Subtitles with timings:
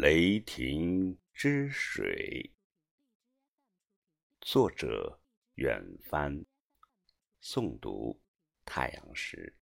[0.00, 2.52] 雷霆之水，
[4.40, 5.20] 作者
[5.54, 6.46] 远帆，
[7.42, 8.22] 诵读
[8.64, 9.57] 太阳石。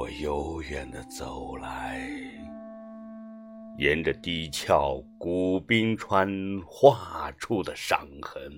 [0.00, 2.00] 我悠远地走来，
[3.76, 6.26] 沿着地壳古冰川
[6.66, 8.50] 画出的伤痕，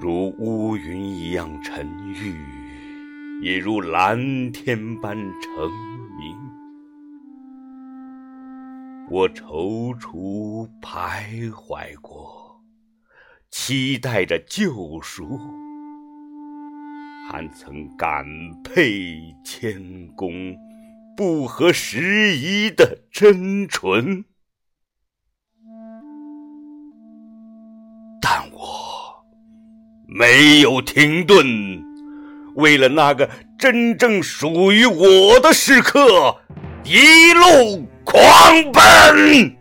[0.00, 2.34] 如乌云一样沉郁，
[3.42, 5.70] 也如蓝天般澄
[6.16, 6.38] 明。
[9.10, 12.62] 我踌躇徘徊过，
[13.50, 15.38] 期待着救赎。
[17.28, 18.24] 还曾感
[18.62, 20.56] 佩谦恭、
[21.16, 24.24] 不合时宜的真纯，
[28.22, 29.24] 但我
[30.06, 31.44] 没有停顿，
[32.54, 36.40] 为了那个真正属于我的时刻，
[36.84, 38.22] 一路狂
[38.72, 39.55] 奔。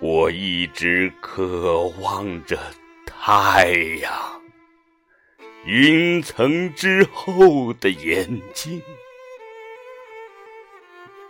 [0.00, 2.56] 我一直渴望着
[3.04, 4.12] 太阳，
[5.64, 8.80] 云层之后的眼睛。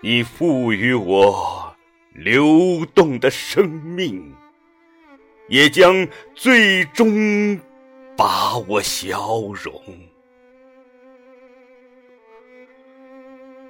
[0.03, 1.75] 你赋予我
[2.13, 4.35] 流动的生命，
[5.49, 7.59] 也将最终
[8.17, 9.83] 把我消融。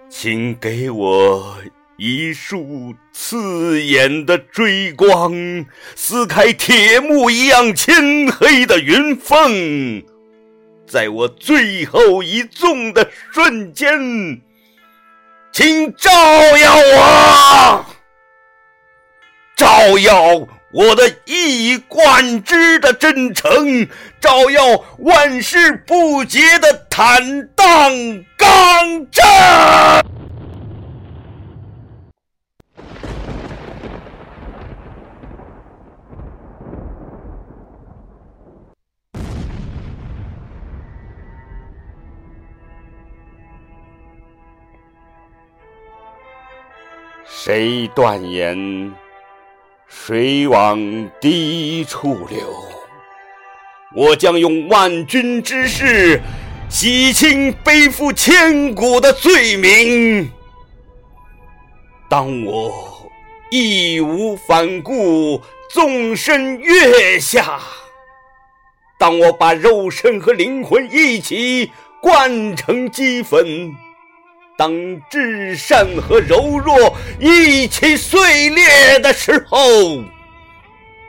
[0.09, 1.57] 请给我。
[2.01, 5.67] 一束刺眼的追光，
[5.97, 7.91] 撕开铁幕一样漆
[8.31, 10.05] 黑的云缝，
[10.87, 14.41] 在我最后一纵的瞬间，
[15.51, 16.09] 请照
[16.57, 17.87] 耀我，
[19.57, 23.89] 照耀我的一以贯之的真诚，
[24.21, 24.63] 照耀
[24.99, 27.67] 万世不竭的坦荡
[28.37, 29.25] 刚正。
[47.31, 48.93] 谁断言
[49.87, 50.79] 水往
[51.21, 52.39] 低处流？
[53.95, 56.21] 我将用万钧之势
[56.71, 60.31] 洗清背负千古的罪名。
[62.09, 62.73] 当我
[63.51, 65.41] 义无反顾
[65.71, 67.61] 纵身跃下，
[68.99, 73.75] 当我把肉身和灵魂一起灌成齑粉。
[74.59, 74.75] 当
[75.09, 79.57] 至善和柔弱一起碎裂的时候，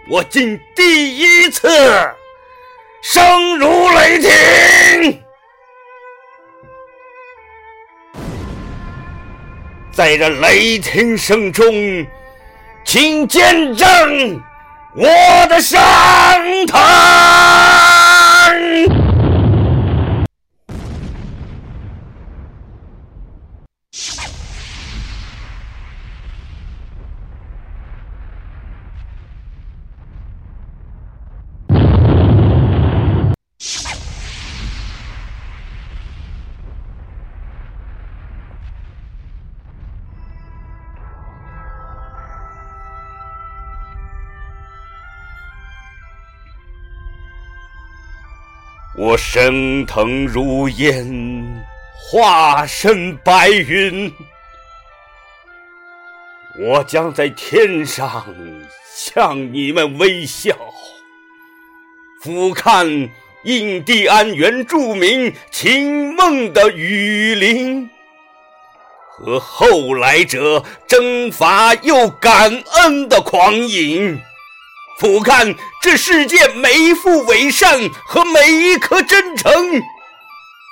[0.08, 1.68] 我竟第一次
[3.02, 5.24] 声如雷霆，
[9.92, 12.06] 在这雷霆声中，
[12.86, 14.40] 请见证
[14.95, 15.07] 我
[15.48, 15.81] 的升
[49.01, 51.63] 我升腾如烟，
[51.96, 54.13] 化身白云。
[56.60, 58.25] 我将在天上
[58.94, 60.54] 向你们微笑，
[62.22, 63.10] 俯瞰
[63.46, 67.90] 印第安原住民情梦的雨林，
[69.12, 74.19] 和后来者征伐又感恩的狂饮，
[75.00, 79.81] 俯瞰这世界每一副伪善和每一颗真诚。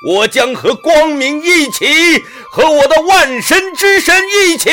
[0.06, 4.70] 我将和光明一起，和我的万神之神一起，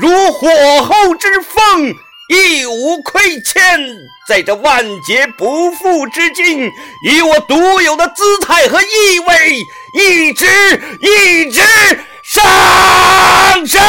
[0.00, 0.48] 如火
[0.82, 1.94] 候之凤，
[2.28, 3.60] 义无亏欠，
[4.28, 6.70] 在这万劫不复之境，
[7.04, 10.46] 以我独有的姿态和意味，一直
[11.00, 11.60] 一直
[12.22, 13.82] 上升。